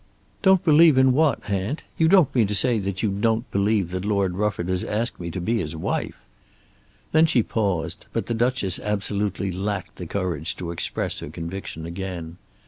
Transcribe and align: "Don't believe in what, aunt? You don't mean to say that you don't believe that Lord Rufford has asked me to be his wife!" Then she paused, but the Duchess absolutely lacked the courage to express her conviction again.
"Don't 0.41 0.65
believe 0.65 0.97
in 0.97 1.13
what, 1.13 1.47
aunt? 1.47 1.83
You 1.95 2.07
don't 2.07 2.33
mean 2.33 2.47
to 2.47 2.55
say 2.55 2.79
that 2.79 3.03
you 3.03 3.11
don't 3.11 3.45
believe 3.51 3.91
that 3.91 4.03
Lord 4.03 4.33
Rufford 4.35 4.67
has 4.67 4.83
asked 4.83 5.19
me 5.19 5.29
to 5.29 5.39
be 5.39 5.59
his 5.59 5.75
wife!" 5.75 6.17
Then 7.11 7.27
she 7.27 7.43
paused, 7.43 8.07
but 8.11 8.25
the 8.25 8.33
Duchess 8.33 8.79
absolutely 8.79 9.51
lacked 9.51 9.97
the 9.97 10.07
courage 10.07 10.55
to 10.55 10.71
express 10.71 11.19
her 11.19 11.29
conviction 11.29 11.85
again. 11.85 12.37